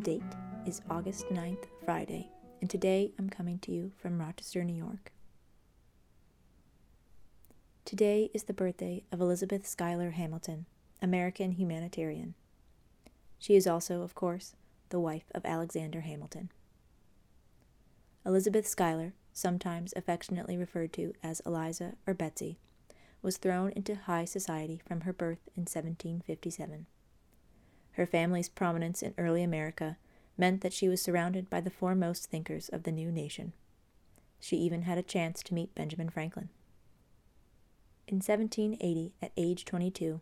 Date 0.00 0.22
is 0.64 0.80
August 0.88 1.26
9th, 1.26 1.66
Friday, 1.84 2.30
and 2.62 2.70
today 2.70 3.12
I'm 3.18 3.28
coming 3.28 3.58
to 3.58 3.70
you 3.70 3.92
from 3.98 4.18
Rochester, 4.18 4.64
New 4.64 4.74
York. 4.74 5.12
Today 7.84 8.30
is 8.32 8.44
the 8.44 8.54
birthday 8.54 9.04
of 9.12 9.20
Elizabeth 9.20 9.66
Schuyler 9.66 10.12
Hamilton, 10.12 10.64
American 11.02 11.52
humanitarian. 11.52 12.32
She 13.38 13.56
is 13.56 13.66
also, 13.66 14.00
of 14.00 14.14
course, 14.14 14.54
the 14.88 15.00
wife 15.00 15.30
of 15.34 15.44
Alexander 15.44 16.00
Hamilton. 16.00 16.50
Elizabeth 18.24 18.66
Schuyler, 18.66 19.12
sometimes 19.34 19.92
affectionately 19.94 20.56
referred 20.56 20.94
to 20.94 21.12
as 21.22 21.42
Eliza 21.44 21.92
or 22.06 22.14
Betsy, 22.14 22.58
was 23.20 23.36
thrown 23.36 23.70
into 23.72 23.96
high 23.96 24.24
society 24.24 24.80
from 24.88 25.02
her 25.02 25.12
birth 25.12 25.50
in 25.56 25.64
1757. 25.64 26.86
Her 27.92 28.06
family's 28.06 28.48
prominence 28.48 29.02
in 29.02 29.14
early 29.18 29.42
America 29.42 29.96
meant 30.38 30.60
that 30.62 30.72
she 30.72 30.88
was 30.88 31.02
surrounded 31.02 31.50
by 31.50 31.60
the 31.60 31.70
foremost 31.70 32.30
thinkers 32.30 32.68
of 32.68 32.84
the 32.84 32.92
new 32.92 33.10
nation. 33.12 33.52
She 34.40 34.56
even 34.56 34.82
had 34.82 34.98
a 34.98 35.02
chance 35.02 35.42
to 35.42 35.54
meet 35.54 35.74
Benjamin 35.74 36.08
Franklin. 36.08 36.48
In 38.08 38.16
1780, 38.16 39.12
at 39.22 39.32
age 39.36 39.64
22, 39.64 40.20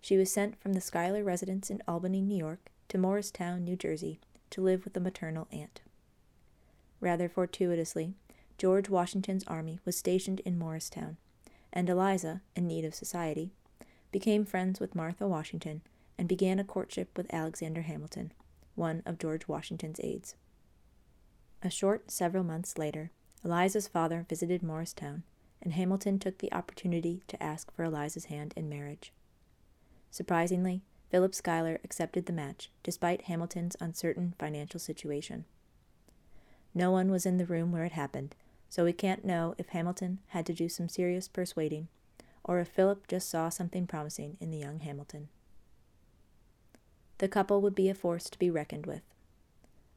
she 0.00 0.16
was 0.16 0.32
sent 0.32 0.60
from 0.60 0.72
the 0.72 0.80
Schuyler 0.80 1.22
residence 1.22 1.70
in 1.70 1.82
Albany, 1.86 2.20
New 2.20 2.36
York, 2.36 2.70
to 2.88 2.98
Morristown, 2.98 3.64
New 3.64 3.76
Jersey, 3.76 4.18
to 4.50 4.62
live 4.62 4.84
with 4.84 4.96
a 4.96 5.00
maternal 5.00 5.46
aunt. 5.52 5.82
Rather 7.00 7.28
fortuitously, 7.28 8.14
George 8.56 8.88
Washington's 8.88 9.44
army 9.44 9.78
was 9.84 9.96
stationed 9.96 10.40
in 10.40 10.58
Morristown, 10.58 11.16
and 11.72 11.88
Eliza, 11.88 12.40
in 12.56 12.66
need 12.66 12.84
of 12.84 12.94
society, 12.94 13.52
became 14.10 14.44
friends 14.44 14.80
with 14.80 14.94
Martha 14.94 15.28
Washington 15.28 15.82
and 16.18 16.28
began 16.28 16.58
a 16.58 16.64
courtship 16.64 17.16
with 17.16 17.32
Alexander 17.32 17.82
Hamilton, 17.82 18.32
one 18.74 19.02
of 19.06 19.18
George 19.18 19.46
Washington's 19.46 20.00
aides. 20.02 20.34
A 21.62 21.70
short 21.70 22.10
several 22.10 22.44
months 22.44 22.76
later, 22.76 23.10
Eliza's 23.44 23.88
father 23.88 24.26
visited 24.28 24.62
Morristown, 24.62 25.22
and 25.62 25.72
Hamilton 25.72 26.18
took 26.18 26.38
the 26.38 26.52
opportunity 26.52 27.22
to 27.28 27.42
ask 27.42 27.72
for 27.74 27.84
Eliza's 27.84 28.26
hand 28.26 28.52
in 28.56 28.68
marriage. 28.68 29.12
Surprisingly, 30.10 30.82
Philip 31.10 31.34
Schuyler 31.34 31.80
accepted 31.84 32.26
the 32.26 32.32
match, 32.32 32.70
despite 32.82 33.22
Hamilton's 33.22 33.76
uncertain 33.80 34.34
financial 34.38 34.78
situation. 34.80 35.44
No 36.74 36.90
one 36.90 37.10
was 37.10 37.24
in 37.24 37.38
the 37.38 37.46
room 37.46 37.72
where 37.72 37.84
it 37.84 37.92
happened, 37.92 38.34
so 38.68 38.84
we 38.84 38.92
can't 38.92 39.24
know 39.24 39.54
if 39.56 39.70
Hamilton 39.70 40.18
had 40.28 40.44
to 40.46 40.52
do 40.52 40.68
some 40.68 40.88
serious 40.88 41.26
persuading, 41.26 41.88
or 42.44 42.60
if 42.60 42.68
Philip 42.68 43.06
just 43.08 43.30
saw 43.30 43.48
something 43.48 43.86
promising 43.86 44.36
in 44.40 44.50
the 44.50 44.58
young 44.58 44.80
Hamilton. 44.80 45.28
The 47.18 47.28
couple 47.28 47.60
would 47.60 47.74
be 47.74 47.88
a 47.88 47.94
force 47.94 48.30
to 48.30 48.38
be 48.38 48.50
reckoned 48.50 48.86
with. 48.86 49.02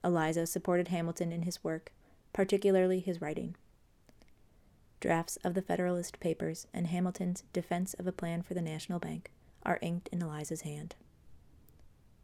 Eliza 0.04 0.48
supported 0.48 0.88
Hamilton 0.88 1.32
in 1.32 1.44
his 1.44 1.64
work, 1.64 1.92
particularly 2.34 3.00
his 3.00 3.22
writing. 3.22 3.56
Drafts 5.00 5.38
of 5.38 5.54
the 5.54 5.62
Federalist 5.62 6.20
Papers 6.20 6.68
and 6.74 6.88
Hamilton's 6.88 7.44
Defense 7.54 7.94
of 7.96 8.08
a 8.08 8.12
Plan 8.12 8.42
for 8.42 8.54
the 8.54 8.62
National 8.62 9.00
Bank 9.00 9.32
are 9.64 9.80
inked 9.82 10.10
in 10.10 10.22
Eliza's 10.22 10.62
hand. 10.62 10.96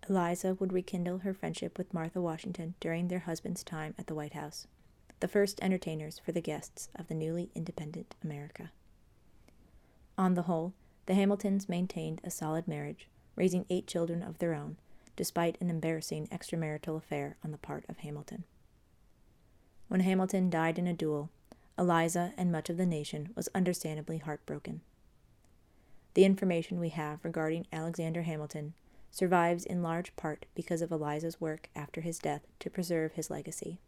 Eliza 0.10 0.56
would 0.56 0.74
rekindle 0.74 1.20
her 1.20 1.34
friendship 1.34 1.78
with 1.78 1.94
Martha 1.94 2.22
Washington 2.22 2.76
during 2.80 3.08
their 3.08 3.20
husband's 3.20 3.64
time 3.64 3.94
at 4.00 4.08
the 4.08 4.16
White 4.16 4.34
House, 4.34 4.68
the 5.20 5.28
first 5.28 5.60
entertainers 5.62 6.20
for 6.20 6.32
the 6.32 6.42
guests 6.42 6.90
of 6.96 7.08
the 7.08 7.14
newly 7.14 7.50
independent 7.54 8.16
America. 8.24 8.72
On 10.18 10.34
the 10.34 10.44
whole, 10.44 10.74
the 11.06 11.14
Hamiltons 11.14 11.68
maintained 11.70 12.22
a 12.24 12.32
solid 12.32 12.68
marriage, 12.68 13.08
raising 13.36 13.66
eight 13.70 13.86
children 13.86 14.24
of 14.24 14.40
their 14.40 14.54
own, 14.54 14.78
despite 15.18 15.60
an 15.60 15.70
embarrassing 15.70 16.28
extramarital 16.28 16.96
affair 16.96 17.36
on 17.44 17.52
the 17.52 17.58
part 17.58 17.84
of 17.90 17.98
Hamilton. 17.98 18.46
When 19.90 20.00
Hamilton 20.00 20.50
died 20.50 20.80
in 20.80 20.88
a 20.88 20.94
duel, 20.94 21.30
Eliza 21.78 22.34
and 22.38 22.52
much 22.52 22.70
of 22.70 22.78
the 22.78 22.86
nation 22.86 23.32
was 23.36 23.50
understandably 23.54 24.20
heartbroken. 24.20 24.82
The 26.14 26.26
information 26.26 26.80
we 26.80 26.90
have 26.90 27.20
regarding 27.24 27.68
Alexander 27.72 28.24
Hamilton 28.24 28.74
survives 29.12 29.66
in 29.66 29.84
large 29.84 30.16
part 30.16 30.46
because 30.56 30.82
of 30.82 30.92
Eliza's 30.92 31.42
work 31.42 31.70
after 31.76 32.02
his 32.02 32.20
death 32.20 32.48
to 32.60 32.70
preserve 32.70 33.14
his 33.14 33.30
legacy. 33.30 33.80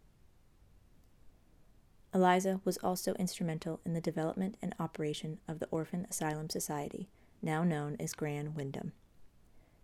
Eliza 2.13 2.59
was 2.63 2.77
also 2.77 3.13
instrumental 3.15 3.79
in 3.85 3.93
the 3.93 4.01
development 4.01 4.57
and 4.61 4.73
operation 4.79 5.39
of 5.47 5.59
the 5.59 5.67
Orphan 5.67 6.07
Asylum 6.09 6.49
Society, 6.49 7.07
now 7.41 7.63
known 7.63 7.95
as 7.99 8.13
Graham 8.13 8.55
Windham. 8.55 8.93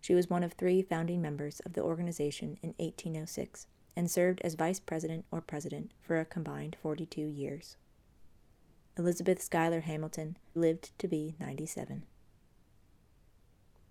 She 0.06 0.14
was 0.14 0.30
one 0.30 0.44
of 0.44 0.52
three 0.52 0.82
founding 0.82 1.20
members 1.20 1.58
of 1.66 1.72
the 1.72 1.82
organization 1.82 2.58
in 2.62 2.74
1806 2.78 3.66
and 3.96 4.08
served 4.08 4.40
as 4.42 4.54
vice 4.54 4.78
president 4.78 5.24
or 5.32 5.40
president 5.40 5.90
for 6.00 6.20
a 6.20 6.24
combined 6.24 6.76
42 6.80 7.22
years. 7.22 7.76
Elizabeth 8.96 9.42
Schuyler 9.42 9.80
Hamilton 9.80 10.36
lived 10.54 10.96
to 11.00 11.08
be 11.08 11.34
97. 11.40 12.04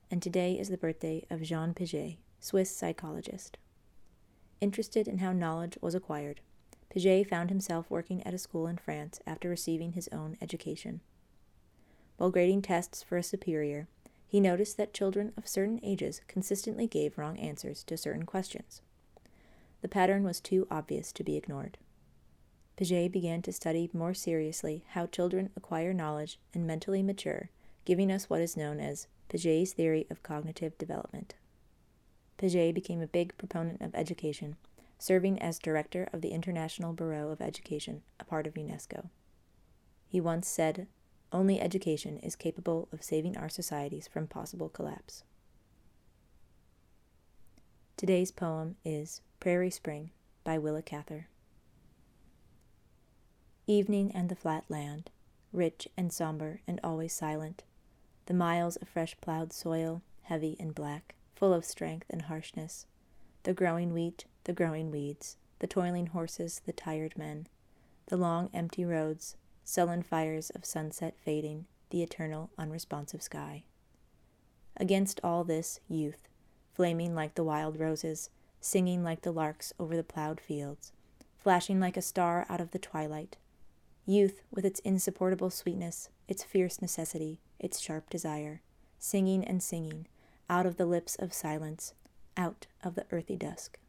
And 0.10 0.22
today 0.22 0.54
is 0.54 0.70
the 0.70 0.78
birthday 0.78 1.26
of 1.30 1.42
Jean 1.42 1.74
Piaget, 1.74 2.16
Swiss 2.40 2.74
psychologist. 2.74 3.58
Interested 4.62 5.10
in 5.10 5.18
how 5.18 5.34
knowledge 5.34 5.78
was 5.82 5.96
acquired, 5.96 6.40
Piaget 6.96 7.28
found 7.28 7.50
himself 7.50 7.88
working 7.90 8.26
at 8.26 8.34
a 8.34 8.38
school 8.38 8.68
in 8.68 8.78
France 8.78 9.20
after 9.28 9.50
receiving 9.50 9.92
his 9.92 10.08
own 10.14 10.38
education. 10.42 11.02
While 12.16 12.32
grading 12.32 12.62
tests 12.62 13.04
for 13.04 13.18
a 13.18 13.22
superior, 13.22 13.90
he 14.28 14.40
noticed 14.40 14.78
that 14.78 14.94
children 14.94 15.32
of 15.38 15.48
certain 15.48 15.80
ages 15.84 16.22
consistently 16.28 16.88
gave 16.88 17.18
wrong 17.18 17.38
answers 17.38 17.84
to 17.84 17.98
certain 17.98 18.26
questions. 18.26 18.82
The 19.82 19.88
pattern 19.88 20.24
was 20.24 20.40
too 20.40 20.68
obvious 20.72 21.12
to 21.14 21.24
be 21.24 21.36
ignored. 21.38 21.78
Piaget 22.78 23.12
began 23.12 23.42
to 23.44 23.54
study 23.54 23.90
more 23.94 24.14
seriously 24.14 24.84
how 24.90 25.06
children 25.06 25.50
acquire 25.56 25.94
knowledge 25.94 26.40
and 26.54 26.68
mentally 26.68 27.02
mature, 27.02 27.50
giving 27.86 28.12
us 28.12 28.30
what 28.30 28.42
is 28.42 28.58
known 28.58 28.80
as 28.80 29.08
Piaget's 29.30 29.74
theory 29.74 30.08
of 30.10 30.24
cognitive 30.24 30.78
development. 30.78 31.36
Piaget 32.38 32.74
became 32.74 33.02
a 33.02 33.08
big 33.08 33.38
proponent 33.38 33.82
of 33.82 33.96
education, 33.96 34.58
serving 35.00 35.42
as 35.42 35.60
director 35.60 36.10
of 36.12 36.22
the 36.22 36.32
International 36.32 36.92
Bureau 36.92 37.30
of 37.30 37.42
Education, 37.42 38.02
a 38.20 38.26
part 38.26 38.46
of 38.46 38.56
UNESCO. 38.56 39.10
He 40.08 40.20
once 40.20 40.48
said 40.48 40.88
only 41.36 41.60
education 41.60 42.18
is 42.20 42.34
capable 42.38 42.88
of 42.94 43.04
saving 43.04 43.36
our 43.36 43.50
societies 43.50 44.08
from 44.08 44.26
possible 44.26 44.70
collapse. 44.70 45.26
Today's 47.98 48.32
poem 48.32 48.78
is 48.86 49.20
Prairie 49.42 49.70
Spring 49.70 50.12
by 50.46 50.58
Willa 50.58 50.82
Cather. 50.82 51.28
Evening 53.68 54.14
and 54.16 54.30
the 54.30 54.36
flat 54.36 54.64
land, 54.70 55.12
rich 55.52 55.90
and 55.98 56.14
somber 56.14 56.62
and 56.68 56.80
always 56.82 57.12
silent, 57.12 57.64
the 58.28 58.34
miles 58.34 58.78
of 58.78 58.88
fresh 58.88 59.18
plowed 59.20 59.52
soil, 59.52 60.02
heavy 60.24 60.56
and 60.58 60.74
black, 60.74 61.16
full 61.36 61.54
of 61.54 61.66
strength 61.66 62.08
and 62.10 62.24
harshness, 62.24 62.86
the 63.44 63.54
growing 63.54 63.92
wheat, 63.92 64.24
the 64.46 64.54
growing 64.54 64.90
weeds, 64.90 65.36
the 65.60 65.68
toiling 65.68 66.08
horses, 66.08 66.62
the 66.66 66.72
tired 66.72 67.18
men, 67.18 67.48
the 68.06 68.16
long 68.16 68.50
empty 68.54 68.86
roads, 68.86 69.36
sullen 69.66 70.04
fires 70.04 70.52
of 70.52 70.64
sunset 70.64 71.16
fading, 71.18 71.66
the 71.90 72.04
eternal 72.04 72.52
unresponsive 72.58 73.22
sky. 73.22 73.64
Against 74.78 75.20
all 75.24 75.44
this, 75.44 75.80
youth, 75.90 76.30
flaming 76.74 77.16
like 77.16 77.36
the 77.36 77.44
wild 77.44 77.80
roses, 77.80 78.30
singing 78.62 79.04
like 79.04 79.22
the 79.22 79.32
larks 79.32 79.74
over 79.80 79.96
the 79.96 80.04
plowed 80.04 80.40
fields, 80.40 80.92
flashing 81.38 81.80
like 81.80 81.98
a 81.98 82.02
star 82.02 82.46
out 82.48 82.62
of 82.62 82.72
the 82.72 82.80
twilight. 82.80 83.38
Youth, 84.06 84.42
with 84.52 84.66
its 84.66 84.80
insupportable 84.82 85.50
sweetness, 85.50 86.10
its 86.28 86.44
fierce 86.44 86.82
necessity, 86.82 87.40
its 87.60 87.80
sharp 87.80 88.10
desire, 88.10 88.62
singing 89.00 89.44
and 89.44 89.64
singing, 89.64 90.08
out 90.48 90.66
of 90.66 90.78
the 90.78 90.86
lips 90.86 91.16
of 91.16 91.34
silence, 91.34 91.94
out 92.38 92.68
of 92.84 92.96
the 92.96 93.06
earthy 93.12 93.36
dusk. 93.36 93.80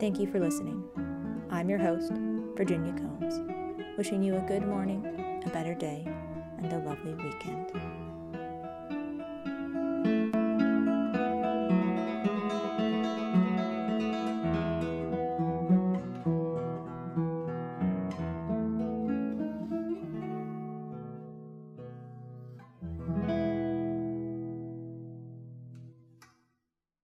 Thank 0.00 0.18
you 0.18 0.26
for 0.26 0.40
listening. 0.40 0.82
I'm 1.50 1.70
your 1.70 1.78
host, 1.78 2.12
Virginia 2.56 2.92
Combs, 2.92 3.40
wishing 3.96 4.22
you 4.24 4.36
a 4.36 4.40
good 4.40 4.66
morning, 4.66 5.40
a 5.46 5.50
better 5.50 5.72
day, 5.72 6.04
and 6.58 6.72
a 6.72 6.78
lovely 6.78 7.14
weekend. 7.14 8.03